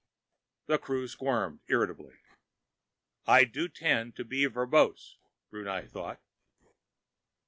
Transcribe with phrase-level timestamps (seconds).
[0.65, 2.15] The crew squirmed irritably.
[3.27, 5.17] I do tend to be verbose,
[5.51, 6.19] Brunei thought.